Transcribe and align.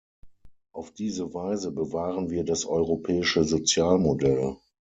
Auf 0.73 0.89
diese 0.91 1.35
Weise 1.35 1.71
bewahren 1.71 2.31
wir 2.31 2.43
das 2.43 2.65
europäische 2.65 3.43
Sozialmodell. 3.43 4.55